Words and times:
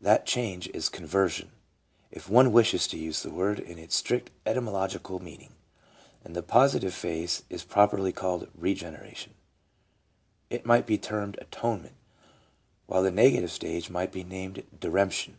That 0.00 0.24
change 0.24 0.68
is 0.68 0.88
conversion, 0.88 1.50
if 2.12 2.28
one 2.30 2.52
wishes 2.52 2.86
to 2.86 2.96
use 2.96 3.24
the 3.24 3.30
word 3.32 3.58
in 3.58 3.76
its 3.76 3.96
strict 3.96 4.30
etymological 4.46 5.18
meaning; 5.18 5.52
and 6.22 6.36
the 6.36 6.44
positive 6.44 6.94
phase 6.94 7.42
is 7.50 7.64
prop 7.64 7.90
erly 7.90 8.14
called 8.14 8.46
regeneration; 8.54 9.34
it 10.48 10.64
might 10.64 10.86
be 10.86 10.96
termed 10.96 11.38
atonement; 11.40 11.96
while 12.86 13.02
the 13.02 13.10
negative 13.10 13.50
stage 13.50 13.90
might 13.90 14.12
be 14.12 14.22
named 14.22 14.62
diremption. 14.78 15.38